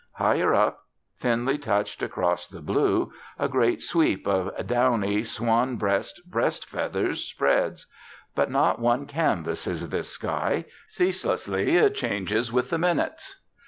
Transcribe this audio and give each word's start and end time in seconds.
Higher 0.13 0.51
up, 0.51 0.85
thinly 1.19 1.59
touched 1.59 2.01
across 2.01 2.47
the 2.47 2.63
blue, 2.63 3.13
a 3.37 3.47
great 3.47 3.83
sweep 3.83 4.27
of 4.27 4.65
downy, 4.65 5.23
swan 5.23 5.75
breast 5.75 6.21
breast 6.27 6.65
feathers 6.67 7.23
spreads. 7.23 7.85
But 8.33 8.49
not 8.49 8.79
one 8.79 9.05
canvas 9.05 9.67
is 9.67 9.89
this 9.89 10.09
sky; 10.09 10.65
ceaselessly 10.87 11.75
it 11.75 11.93
changes 11.93 12.51
with 12.51 12.71
the 12.71 12.79
minutes. 12.79 13.43